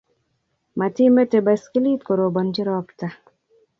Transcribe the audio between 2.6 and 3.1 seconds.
robto